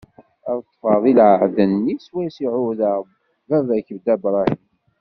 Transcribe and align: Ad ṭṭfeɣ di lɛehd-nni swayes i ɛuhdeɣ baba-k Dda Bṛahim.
Ad 0.51 0.59
ṭṭfeɣ 0.63 0.97
di 1.03 1.13
lɛehd-nni 1.19 1.95
swayes 2.05 2.37
i 2.45 2.47
ɛuhdeɣ 2.55 2.97
baba-k 3.49 3.87
Dda 3.97 4.15
Bṛahim. 4.23 4.63